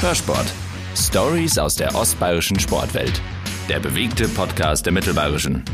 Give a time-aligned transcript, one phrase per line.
[0.00, 0.52] Hörsport.
[0.94, 3.18] Stories aus der ostbayerischen Sportwelt.
[3.66, 5.64] Der bewegte Podcast der Mittelbayerischen.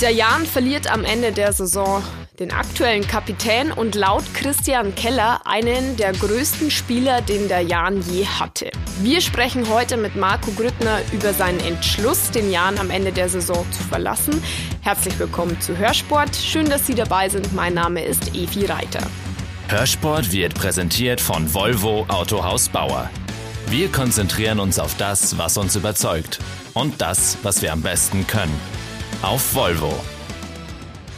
[0.00, 2.02] Der Jan verliert am Ende der Saison
[2.38, 8.24] den aktuellen Kapitän und laut Christian Keller einen der größten Spieler, den der Jan je
[8.24, 8.70] hatte.
[9.02, 13.66] Wir sprechen heute mit Marco Grüttner über seinen Entschluss, den Jan am Ende der Saison
[13.72, 14.42] zu verlassen.
[14.80, 16.34] Herzlich willkommen zu Hörsport.
[16.34, 17.52] Schön, dass Sie dabei sind.
[17.54, 19.06] Mein Name ist Evi Reiter.
[19.68, 23.10] Hörsport wird präsentiert von Volvo Autohaus Bauer.
[23.66, 26.38] Wir konzentrieren uns auf das, was uns überzeugt
[26.74, 28.58] und das, was wir am besten können.
[29.22, 29.92] Auf Volvo.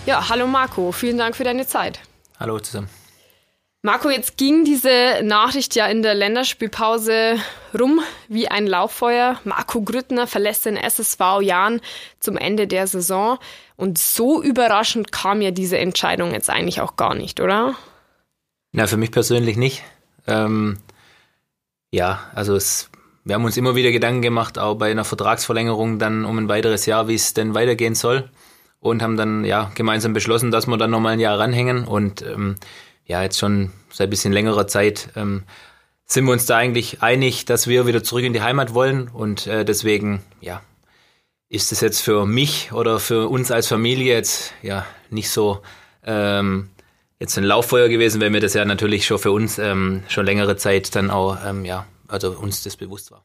[0.07, 2.01] Ja, hallo Marco, vielen Dank für deine Zeit.
[2.39, 2.89] Hallo zusammen.
[3.83, 7.37] Marco, jetzt ging diese Nachricht ja in der Länderspielpause
[7.79, 9.41] rum wie ein Lauffeuer.
[9.45, 11.81] Marco Grüttner verlässt den SSV Jan
[12.19, 13.39] zum Ende der Saison.
[13.77, 17.75] Und so überraschend kam ja diese Entscheidung jetzt eigentlich auch gar nicht, oder?
[18.73, 19.83] Na, für mich persönlich nicht.
[20.27, 20.77] Ähm,
[21.91, 22.91] ja, also es,
[23.25, 26.87] wir haben uns immer wieder Gedanken gemacht, auch bei einer Vertragsverlängerung dann um ein weiteres
[26.87, 28.31] Jahr, wie es denn weitergehen soll.
[28.79, 31.85] Und haben dann ja gemeinsam beschlossen, dass wir dann nochmal ein Jahr ranhängen.
[31.85, 32.57] Und ähm,
[33.05, 35.43] ja, jetzt schon seit ein bisschen längerer Zeit ähm,
[36.07, 39.09] sind wir uns da eigentlich einig, dass wir wieder zurück in die Heimat wollen.
[39.09, 40.63] Und äh, deswegen, ja,
[41.51, 45.61] ist es jetzt für mich oder für uns als Familie jetzt ja nicht so
[46.05, 46.71] ähm,
[47.21, 50.57] jetzt ein Lauffeuer gewesen, weil mir das ja natürlich schon für uns ähm, schon längere
[50.57, 53.25] Zeit dann auch, ähm, ja, also uns das bewusst war.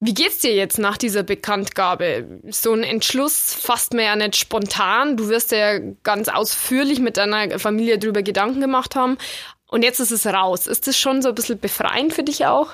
[0.00, 2.40] Wie geht's dir jetzt nach dieser Bekanntgabe?
[2.50, 5.16] So ein Entschluss fasst man ja nicht spontan.
[5.16, 9.18] Du wirst ja ganz ausführlich mit deiner Familie darüber Gedanken gemacht haben.
[9.66, 10.68] Und jetzt ist es raus.
[10.68, 12.68] Ist das schon so ein bisschen befreiend für dich auch?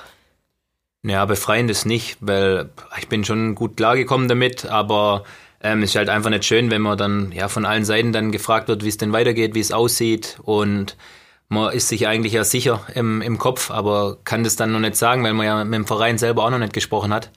[1.01, 5.23] Ja, befreiend ist nicht, weil ich bin schon gut klargekommen damit, aber
[5.65, 8.67] ähm, ist halt einfach nicht schön, wenn man dann ja von allen Seiten dann gefragt
[8.67, 10.95] wird, wie es denn weitergeht, wie es aussieht und
[11.49, 14.95] man ist sich eigentlich ja sicher im, im Kopf, aber kann das dann noch nicht
[14.95, 17.31] sagen, weil man ja mit dem Verein selber auch noch nicht gesprochen hat.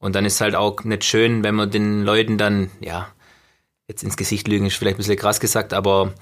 [0.00, 3.08] Und dann ist halt auch nicht schön, wenn man den Leuten dann, ja,
[3.88, 6.12] jetzt ins Gesicht lügen ist vielleicht ein bisschen krass gesagt, aber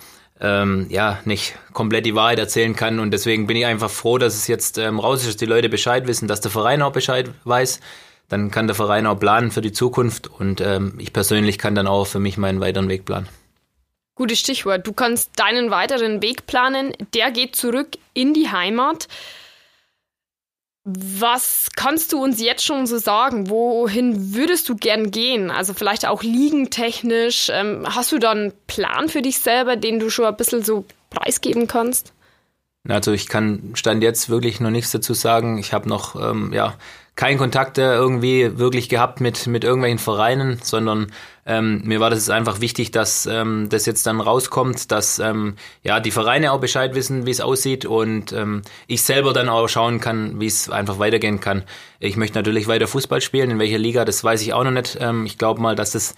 [0.40, 2.98] ähm, ja, nicht komplett die Wahrheit erzählen kann.
[2.98, 5.68] Und deswegen bin ich einfach froh, dass es jetzt ähm, raus ist, dass die Leute
[5.68, 7.80] Bescheid wissen, dass der Verein auch Bescheid weiß
[8.32, 11.86] dann kann der Verein auch planen für die Zukunft und ähm, ich persönlich kann dann
[11.86, 13.28] auch für mich meinen weiteren Weg planen.
[14.14, 14.86] Gutes Stichwort.
[14.86, 16.94] Du kannst deinen weiteren Weg planen.
[17.14, 19.08] Der geht zurück in die Heimat.
[20.84, 23.50] Was kannst du uns jetzt schon so sagen?
[23.50, 25.50] Wohin würdest du gern gehen?
[25.50, 27.50] Also vielleicht auch liegentechnisch.
[27.52, 30.86] Ähm, hast du da einen Plan für dich selber, den du schon ein bisschen so
[31.10, 32.14] preisgeben kannst?
[32.88, 35.58] Also ich kann Stand jetzt wirklich noch nichts dazu sagen.
[35.58, 36.74] Ich habe noch ähm, ja
[37.14, 41.12] keinen Kontakt irgendwie wirklich gehabt mit, mit irgendwelchen Vereinen, sondern
[41.44, 46.00] ähm, mir war das einfach wichtig, dass ähm, das jetzt dann rauskommt, dass ähm, ja
[46.00, 50.00] die Vereine auch Bescheid wissen, wie es aussieht und ähm, ich selber dann auch schauen
[50.00, 51.64] kann, wie es einfach weitergehen kann.
[51.98, 54.96] Ich möchte natürlich weiter Fußball spielen, in welcher Liga, das weiß ich auch noch nicht.
[55.00, 56.14] Ähm, ich glaube mal, dass das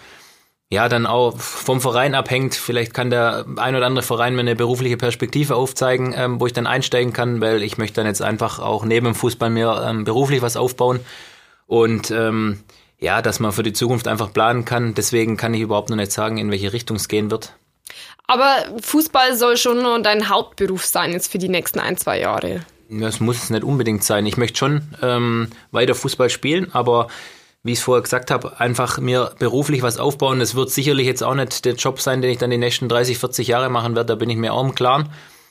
[0.71, 2.55] ja, dann auch vom Verein abhängt.
[2.55, 6.53] Vielleicht kann der ein oder andere Verein mir eine berufliche Perspektive aufzeigen, ähm, wo ich
[6.53, 10.05] dann einsteigen kann, weil ich möchte dann jetzt einfach auch neben dem Fußball mir ähm,
[10.05, 11.01] beruflich was aufbauen.
[11.67, 12.61] Und ähm,
[12.99, 14.95] ja, dass man für die Zukunft einfach planen kann.
[14.95, 17.55] Deswegen kann ich überhaupt noch nicht sagen, in welche Richtung es gehen wird.
[18.27, 22.65] Aber Fußball soll schon nur dein Hauptberuf sein jetzt für die nächsten ein, zwei Jahre.
[22.89, 24.27] Das muss es nicht unbedingt sein.
[24.27, 27.09] Ich möchte schon ähm, weiter Fußball spielen, aber
[27.65, 30.39] wie ich es vorher gesagt habe, einfach mir beruflich was aufbauen.
[30.39, 33.19] Das wird sicherlich jetzt auch nicht der Job sein, den ich dann die nächsten 30,
[33.19, 35.09] 40 Jahre machen werde, da bin ich mir auch im Klaren.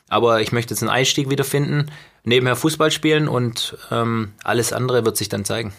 [0.10, 1.92] Aber ich möchte jetzt einen Einstieg wiederfinden,
[2.24, 5.74] nebenher Fußball spielen und ähm, alles andere wird sich dann zeigen.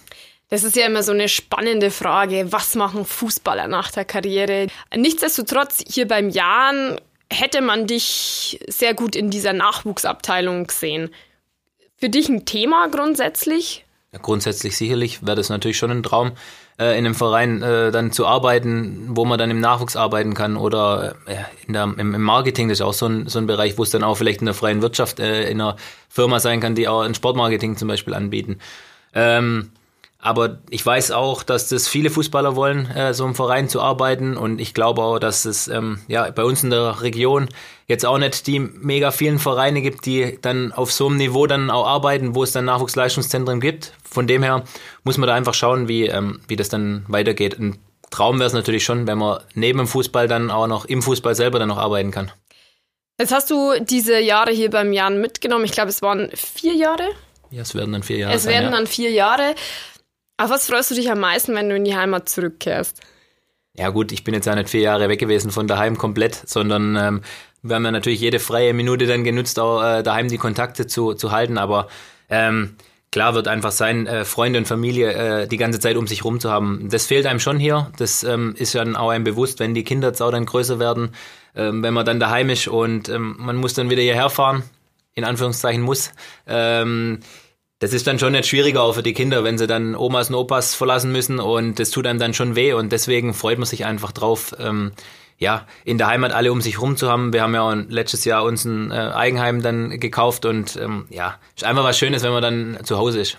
[0.50, 2.48] Das ist ja immer so eine spannende Frage.
[2.50, 4.66] Was machen Fußballer nach der Karriere?
[4.94, 7.00] Nichtsdestotrotz, hier beim Jan
[7.32, 11.10] hätte man dich sehr gut in dieser Nachwuchsabteilung gesehen.
[11.96, 13.84] Für dich ein Thema grundsätzlich?
[14.22, 16.32] Grundsätzlich sicherlich wäre das natürlich schon ein Traum,
[16.78, 20.56] äh, in einem Verein äh, dann zu arbeiten, wo man dann im Nachwuchs arbeiten kann
[20.56, 21.36] oder äh,
[21.66, 23.90] in der, im, im, Marketing, das ist auch so ein, so ein Bereich, wo es
[23.90, 25.76] dann auch vielleicht in der freien Wirtschaft äh, in einer
[26.08, 28.58] Firma sein kann, die auch ein Sportmarketing zum Beispiel anbieten.
[29.14, 29.70] Ähm,
[30.24, 34.38] aber ich weiß auch, dass das viele Fußballer wollen, äh, so im Verein zu arbeiten.
[34.38, 37.50] Und ich glaube auch, dass es ähm, ja bei uns in der Region
[37.88, 41.68] jetzt auch nicht die mega vielen Vereine gibt, die dann auf so einem Niveau dann
[41.68, 43.92] auch arbeiten, wo es dann Nachwuchsleistungszentren gibt.
[44.02, 44.64] Von dem her
[45.02, 47.58] muss man da einfach schauen, wie, ähm, wie das dann weitergeht.
[47.58, 47.78] Ein
[48.10, 51.34] Traum wäre es natürlich schon, wenn man neben dem Fußball dann auch noch im Fußball
[51.34, 52.32] selber dann noch arbeiten kann.
[53.20, 55.66] Jetzt hast du diese Jahre hier beim Jan mitgenommen.
[55.66, 57.10] Ich glaube, es waren vier Jahre.
[57.50, 58.34] Ja, es werden dann vier Jahre.
[58.34, 59.54] Es werden dann vier Jahre.
[60.36, 63.00] Auf was freust du dich am meisten, wenn du in die Heimat zurückkehrst?
[63.76, 66.96] Ja gut, ich bin jetzt ja nicht vier Jahre weg gewesen von daheim komplett, sondern
[66.96, 67.22] ähm,
[67.62, 71.14] wir haben ja natürlich jede freie Minute dann genutzt, auch äh, daheim die Kontakte zu,
[71.14, 71.58] zu halten.
[71.58, 71.88] Aber
[72.28, 72.76] ähm,
[73.10, 76.40] klar wird einfach sein, äh, Freunde und Familie äh, die ganze Zeit um sich rum
[76.40, 76.88] zu haben.
[76.90, 77.90] Das fehlt einem schon hier.
[77.96, 81.10] Das ähm, ist dann auch einem bewusst, wenn die Kinder jetzt auch dann größer werden,
[81.56, 84.62] ähm, wenn man dann daheim ist und ähm, man muss dann wieder hierher fahren,
[85.14, 86.12] in Anführungszeichen muss.
[86.46, 87.20] Ähm,
[87.84, 90.36] das ist dann schon nicht schwieriger auch für die Kinder, wenn sie dann Omas und
[90.36, 93.84] Opas verlassen müssen und das tut einem dann schon weh und deswegen freut man sich
[93.84, 94.92] einfach drauf, ähm,
[95.36, 97.34] ja, in der Heimat alle um sich rum zu haben.
[97.34, 101.38] Wir haben ja auch letztes Jahr uns ein äh, Eigenheim dann gekauft und ähm, ja,
[101.54, 103.36] ist einfach was Schönes, wenn man dann zu Hause ist.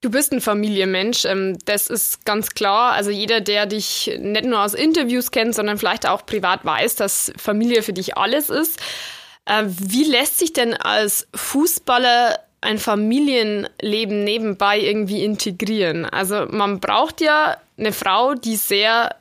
[0.00, 2.94] Du bist ein Familienmensch, ähm, das ist ganz klar.
[2.94, 7.30] Also jeder, der dich nicht nur aus Interviews kennt, sondern vielleicht auch privat weiß, dass
[7.36, 8.80] Familie für dich alles ist.
[9.44, 16.04] Äh, wie lässt sich denn als Fußballer ein Familienleben nebenbei irgendwie integrieren?
[16.04, 19.14] Also man braucht ja eine Frau, die sehr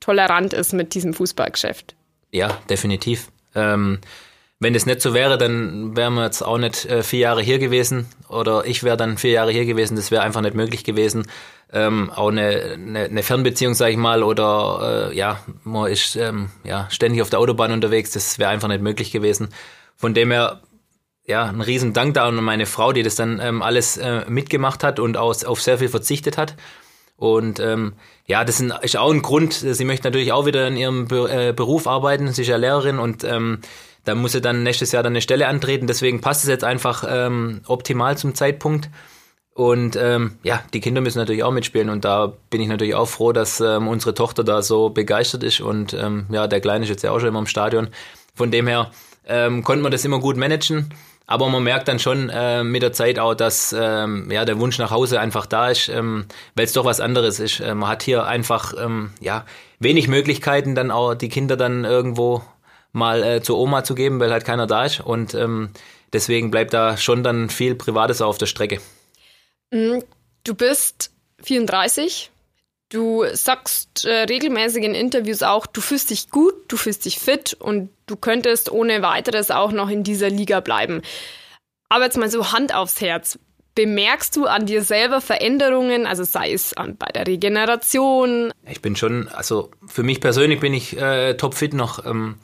[0.00, 1.94] tolerant ist mit diesem Fußballgeschäft.
[2.32, 3.28] Ja, definitiv.
[3.54, 4.00] Ähm,
[4.62, 7.58] wenn das nicht so wäre, dann wären wir jetzt auch nicht äh, vier Jahre hier
[7.58, 9.96] gewesen oder ich wäre dann vier Jahre hier gewesen.
[9.96, 11.26] Das wäre einfach nicht möglich gewesen.
[11.72, 16.50] Ähm, auch eine, eine, eine Fernbeziehung, sage ich mal, oder äh, ja, man ist ähm,
[16.64, 18.10] ja ständig auf der Autobahn unterwegs.
[18.10, 19.48] Das wäre einfach nicht möglich gewesen.
[19.96, 20.60] Von dem her
[21.30, 24.84] ja, ein riesen Dank da an meine Frau, die das dann ähm, alles äh, mitgemacht
[24.84, 26.56] hat und auch auf sehr viel verzichtet hat.
[27.16, 27.92] Und ähm,
[28.26, 29.52] ja, das ist auch ein Grund.
[29.52, 32.32] Sie möchte natürlich auch wieder in ihrem äh, Beruf arbeiten.
[32.32, 33.60] Sie ist ja Lehrerin und ähm,
[34.04, 35.86] da muss sie dann nächstes Jahr dann eine Stelle antreten.
[35.86, 38.88] Deswegen passt es jetzt einfach ähm, optimal zum Zeitpunkt.
[39.54, 43.08] Und ähm, ja, die Kinder müssen natürlich auch mitspielen und da bin ich natürlich auch
[43.08, 46.88] froh, dass ähm, unsere Tochter da so begeistert ist und ähm, ja, der Kleine ist
[46.88, 47.88] jetzt ja auch schon immer im Stadion.
[48.34, 48.90] Von dem her
[49.26, 50.94] ähm, konnte man das immer gut managen.
[51.26, 54.78] Aber man merkt dann schon äh, mit der Zeit auch, dass ähm, ja, der Wunsch
[54.78, 56.26] nach Hause einfach da ist, ähm,
[56.56, 57.60] weil es doch was anderes ist.
[57.60, 59.44] Äh, man hat hier einfach ähm, ja,
[59.78, 62.42] wenig Möglichkeiten, dann auch die Kinder dann irgendwo
[62.92, 65.00] mal äh, zur Oma zu geben, weil halt keiner da ist.
[65.00, 65.70] Und ähm,
[66.12, 68.80] deswegen bleibt da schon dann viel Privates auf der Strecke.
[69.70, 70.00] Mm,
[70.44, 71.12] du bist
[71.42, 72.30] 34,
[72.90, 77.54] Du sagst äh, regelmäßig in Interviews auch, du fühlst dich gut, du fühlst dich fit
[77.54, 81.00] und du könntest ohne weiteres auch noch in dieser Liga bleiben.
[81.88, 83.38] Aber jetzt mal so Hand aufs Herz.
[83.76, 88.52] Bemerkst du an dir selber Veränderungen, also sei es an, bei der Regeneration?
[88.68, 92.04] Ich bin schon, also für mich persönlich bin ich äh, topfit noch.
[92.04, 92.38] Ähm,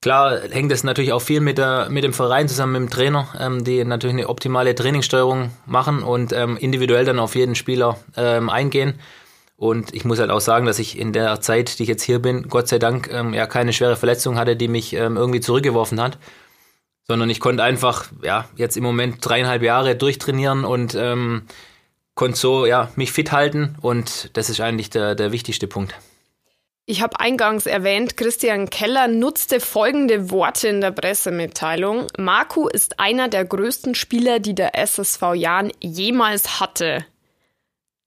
[0.00, 3.28] klar hängt das natürlich auch viel mit, der, mit dem Verein zusammen mit dem Trainer,
[3.38, 8.48] ähm, die natürlich eine optimale Trainingssteuerung machen und ähm, individuell dann auf jeden Spieler ähm,
[8.48, 8.98] eingehen.
[9.56, 12.18] Und ich muss halt auch sagen, dass ich in der Zeit, die ich jetzt hier
[12.20, 16.00] bin, Gott sei Dank ähm, ja keine schwere Verletzung hatte, die mich ähm, irgendwie zurückgeworfen
[16.00, 16.18] hat.
[17.04, 21.46] Sondern ich konnte einfach, ja, jetzt im Moment dreieinhalb Jahre durchtrainieren und ähm,
[22.14, 23.76] konnte so, ja, mich fit halten.
[23.80, 25.94] Und das ist eigentlich der, der wichtigste Punkt.
[26.88, 32.06] Ich habe eingangs erwähnt, Christian Keller nutzte folgende Worte in der Pressemitteilung.
[32.16, 37.04] Marco ist einer der größten Spieler, die der SSV Jahn jemals hatte.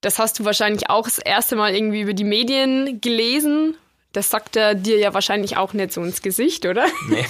[0.00, 3.76] Das hast du wahrscheinlich auch das erste Mal irgendwie über die Medien gelesen.
[4.12, 6.86] Das sagt er dir ja wahrscheinlich auch nicht so ins Gesicht, oder?
[7.08, 7.26] Nee.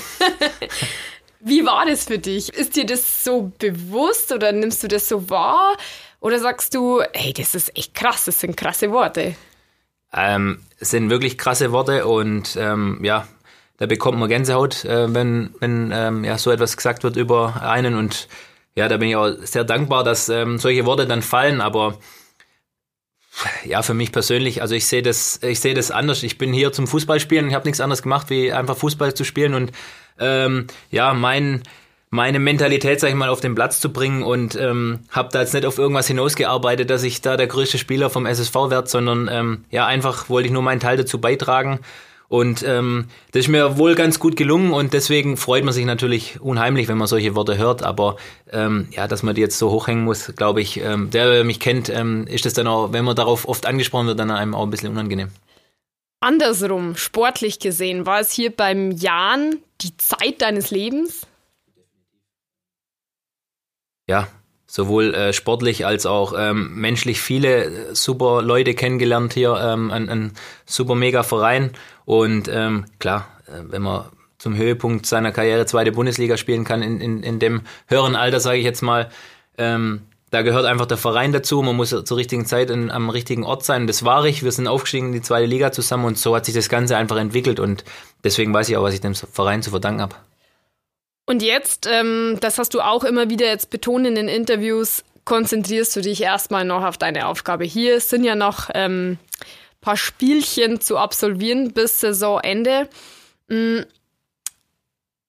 [1.40, 2.52] Wie war das für dich?
[2.52, 5.76] Ist dir das so bewusst oder nimmst du das so wahr?
[6.20, 9.34] Oder sagst du, hey, das ist echt krass, das sind krasse Worte?
[10.12, 13.26] Ähm, es sind wirklich krasse Worte und ähm, ja,
[13.78, 17.94] da bekommt man Gänsehaut, äh, wenn, wenn ähm, ja, so etwas gesagt wird über einen
[17.94, 18.28] und
[18.75, 21.99] ja, da bin ich auch sehr dankbar, dass ähm, solche Worte dann fallen, aber
[23.64, 26.23] ja, für mich persönlich, also ich sehe das, ich sehe das anders.
[26.23, 27.49] Ich bin hier zum Fußballspielen.
[27.49, 29.73] Ich habe nichts anderes gemacht, wie einfach Fußball zu spielen und
[30.18, 31.62] ähm, ja, mein
[32.12, 35.54] meine Mentalität, sag ich mal, auf den Platz zu bringen und ähm, habe da jetzt
[35.54, 39.64] nicht auf irgendwas hinausgearbeitet, dass ich da der größte Spieler vom SSV werde, sondern ähm,
[39.70, 41.78] ja, einfach wollte ich nur meinen Teil dazu beitragen
[42.30, 46.40] und ähm, das ist mir wohl ganz gut gelungen und deswegen freut man sich natürlich
[46.40, 47.82] unheimlich, wenn man solche Worte hört.
[47.82, 48.18] Aber
[48.52, 51.58] ähm, ja, dass man die jetzt so hochhängen muss, glaube ich, ähm, der, der mich
[51.58, 54.62] kennt, ähm, ist das dann auch, wenn man darauf oft angesprochen wird, dann einem auch
[54.62, 55.30] ein bisschen unangenehm.
[56.20, 61.26] Andersrum, sportlich gesehen, war es hier beim Jan die Zeit deines Lebens?
[64.08, 64.28] Ja,
[64.71, 70.09] sowohl äh, sportlich als auch ähm, menschlich viele äh, super Leute kennengelernt hier, ähm, ein,
[70.09, 70.33] ein
[70.65, 71.73] super mega Verein
[72.05, 74.05] und ähm, klar, äh, wenn man
[74.39, 78.59] zum Höhepunkt seiner Karriere zweite Bundesliga spielen kann, in, in, in dem höheren Alter, sage
[78.59, 79.11] ich jetzt mal,
[79.59, 81.61] ähm, da gehört einfach der Verein dazu.
[81.61, 83.89] Man muss zur richtigen Zeit in, am richtigen Ort sein.
[83.89, 84.45] Das war ich.
[84.45, 87.17] Wir sind aufgestiegen in die zweite Liga zusammen und so hat sich das Ganze einfach
[87.17, 87.85] entwickelt und
[88.23, 90.15] deswegen weiß ich auch, was ich dem Verein zu verdanken habe.
[91.27, 95.95] Und jetzt, ähm, das hast du auch immer wieder jetzt betont in den Interviews, konzentrierst
[95.95, 97.65] du dich erstmal noch auf deine Aufgabe.
[97.65, 99.19] Hier sind ja noch ähm,
[99.81, 102.89] paar Spielchen zu absolvieren bis Saisonende.
[103.49, 103.81] Mm,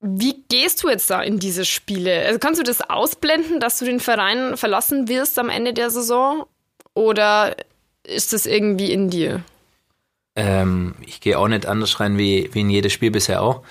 [0.02, 2.26] Wie gehst du jetzt da in diese Spiele?
[2.26, 6.46] Also kannst du das ausblenden, dass du den Verein verlassen wirst am Ende der Saison?
[6.94, 7.56] Oder
[8.04, 9.44] ist das irgendwie in dir?
[10.36, 13.64] Ähm, ich gehe auch nicht anders rein wie, wie in jedes Spiel bisher auch.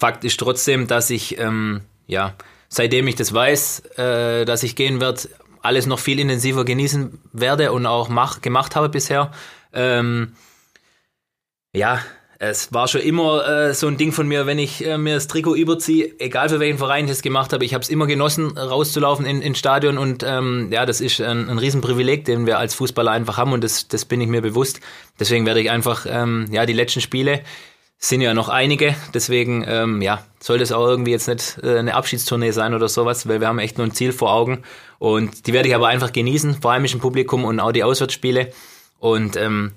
[0.00, 2.34] Fakt ist trotzdem, dass ich, ähm, ja,
[2.70, 5.28] seitdem ich das weiß, äh, dass ich gehen werde,
[5.60, 9.30] alles noch viel intensiver genießen werde und auch mach, gemacht habe bisher.
[9.74, 10.32] Ähm,
[11.74, 12.00] ja,
[12.38, 15.26] es war schon immer äh, so ein Ding von mir, wenn ich äh, mir das
[15.26, 18.56] Trikot überziehe, egal für welchen Verein ich es gemacht habe, ich habe es immer genossen,
[18.56, 22.74] rauszulaufen in, ins Stadion und ähm, ja, das ist ein, ein Riesenprivileg, den wir als
[22.74, 24.80] Fußballer einfach haben und das, das bin ich mir bewusst.
[25.20, 27.42] Deswegen werde ich einfach ähm, ja die letzten Spiele
[28.02, 31.94] sind ja noch einige, deswegen ähm, ja soll das auch irgendwie jetzt nicht äh, eine
[31.94, 34.62] Abschiedstournee sein oder sowas, weil wir haben echt nur ein Ziel vor Augen
[34.98, 38.52] und die werde ich aber einfach genießen, vor allem im Publikum und auch die Auswärtsspiele
[38.98, 39.72] und ähm,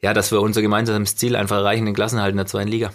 [0.00, 2.92] ja, dass wir unser gemeinsames Ziel einfach erreichen, den Klassenhalt in der zweiten Liga.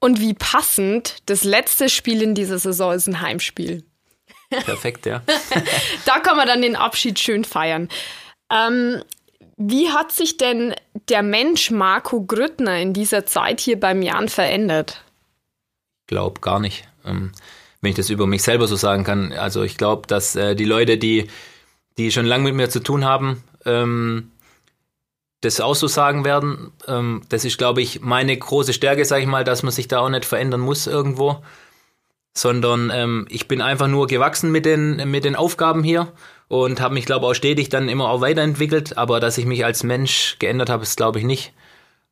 [0.00, 3.84] Und wie passend, das letzte Spiel in dieser Saison ist ein Heimspiel.
[4.50, 5.22] Perfekt, ja.
[6.04, 7.88] da kann man dann den Abschied schön feiern.
[8.50, 9.02] Ähm,
[9.56, 10.74] wie hat sich denn
[11.08, 15.02] der Mensch Marco Grüttner in dieser Zeit hier beim Jan verändert?
[16.02, 16.88] Ich glaube gar nicht.
[17.04, 17.32] Ähm,
[17.80, 19.32] wenn ich das über mich selber so sagen kann.
[19.32, 21.28] Also ich glaube, dass äh, die Leute, die,
[21.98, 24.30] die schon lange mit mir zu tun haben, ähm,
[25.40, 26.72] das auch so sagen werden.
[26.86, 29.98] Ähm, das ist, glaube ich, meine große Stärke, sage ich mal, dass man sich da
[29.98, 31.42] auch nicht verändern muss irgendwo,
[32.34, 36.10] sondern ich bin einfach nur gewachsen mit den, mit den Aufgaben hier
[36.52, 38.98] und habe mich, glaube ich, auch stetig dann immer auch weiterentwickelt.
[38.98, 41.54] Aber dass ich mich als Mensch geändert habe, ist, glaube ich, nicht.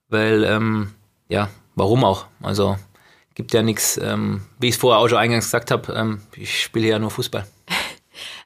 [0.09, 0.95] Weil, ähm,
[1.29, 2.25] ja, warum auch?
[2.43, 2.79] Also
[3.35, 6.63] gibt ja nichts, ähm, wie ich es vorher auch schon eingangs gesagt habe, ähm, ich
[6.63, 7.47] spiele ja nur Fußball.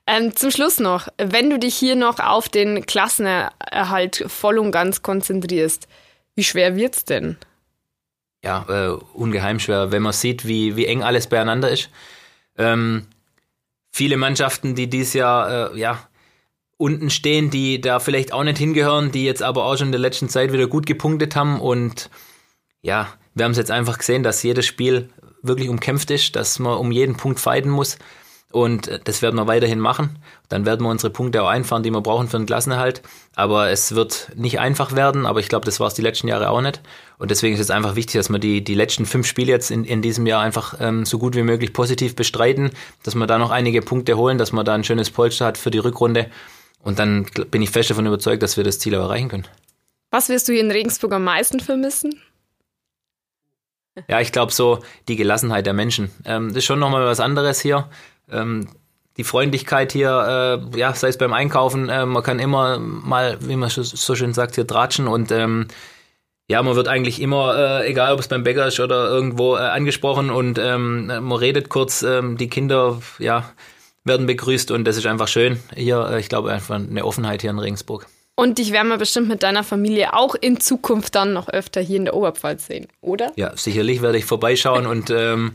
[0.06, 5.00] Ähm, zum Schluss noch, wenn du dich hier noch auf den Klassenerhalt voll und ganz
[5.00, 5.88] konzentrierst,
[6.34, 7.38] wie schwer wird's denn?
[8.44, 11.88] Ja, äh, ungeheim schwer, wenn man sieht, wie, wie eng alles beieinander ist.
[12.58, 13.06] Ähm,
[13.94, 16.00] viele Mannschaften, die dieses Jahr äh, ja,
[16.76, 20.00] unten stehen, die da vielleicht auch nicht hingehören, die jetzt aber auch schon in der
[20.00, 21.60] letzten Zeit wieder gut gepunktet haben.
[21.60, 22.10] Und
[22.82, 25.10] ja, wir haben es jetzt einfach gesehen, dass jedes Spiel
[25.42, 27.96] wirklich umkämpft ist, dass man um jeden Punkt fighten muss.
[28.54, 30.16] Und das werden wir weiterhin machen.
[30.48, 33.02] Dann werden wir unsere Punkte auch einfahren, die wir brauchen für den Klassenerhalt.
[33.34, 36.50] Aber es wird nicht einfach werden, aber ich glaube, das war es die letzten Jahre
[36.50, 36.80] auch nicht.
[37.18, 39.82] Und deswegen ist es einfach wichtig, dass wir die, die letzten fünf Spiele jetzt in,
[39.82, 42.70] in diesem Jahr einfach ähm, so gut wie möglich positiv bestreiten,
[43.02, 45.72] dass wir da noch einige Punkte holen, dass man da ein schönes Polster hat für
[45.72, 46.30] die Rückrunde.
[46.80, 49.48] Und dann bin ich fest davon überzeugt, dass wir das Ziel auch erreichen können.
[50.12, 52.20] Was wirst du hier in Regensburg am meisten vermissen?
[54.08, 56.12] Ja, ich glaube so die Gelassenheit der Menschen.
[56.24, 57.88] Ähm, das ist schon nochmal was anderes hier
[58.30, 58.68] ähm,
[59.16, 63.56] die Freundlichkeit hier, äh, ja, sei es beim Einkaufen, äh, man kann immer mal, wie
[63.56, 65.68] man so schön sagt, hier tratschen und ähm,
[66.48, 69.60] ja, man wird eigentlich immer, äh, egal ob es beim Bäcker ist oder irgendwo, äh,
[69.60, 73.50] angesprochen und ähm, man redet kurz, ähm, die Kinder, ja,
[74.04, 75.58] werden begrüßt und das ist einfach schön.
[75.74, 78.06] Hier, äh, ich glaube, einfach eine Offenheit hier in Regensburg.
[78.36, 81.96] Und dich werden wir bestimmt mit deiner Familie auch in Zukunft dann noch öfter hier
[81.96, 83.32] in der Oberpfalz sehen, oder?
[83.36, 85.52] Ja, sicherlich werde ich vorbeischauen und ähm,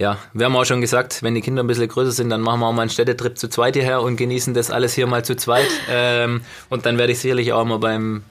[0.00, 2.60] ja, wir haben auch schon gesagt, wenn die Kinder ein bisschen größer sind, dann machen
[2.60, 5.36] wir auch mal einen Städtetrip zu zweit hierher und genießen das alles hier mal zu
[5.36, 5.68] zweit.
[5.94, 8.22] Ähm, und dann werde ich sicherlich auch mal beim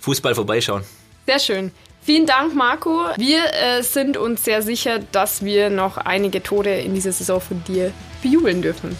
[0.00, 0.82] Fußball vorbeischauen.
[1.26, 1.72] Sehr schön.
[2.02, 3.06] Vielen Dank, Marco.
[3.16, 7.62] Wir äh, sind uns sehr sicher, dass wir noch einige Tore in dieser Saison von
[7.64, 8.96] dir bejubeln dürfen.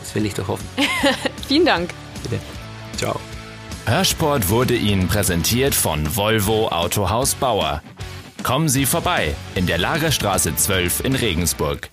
[0.00, 0.66] Das will ich doch hoffen.
[1.48, 1.90] Vielen Dank.
[2.22, 2.38] Bitte.
[2.96, 3.20] Ciao.
[3.86, 7.82] Hörsport wurde Ihnen präsentiert von Volvo Autohaus Bauer.
[8.42, 11.90] Kommen Sie vorbei in der Lagerstraße 12 in Regensburg.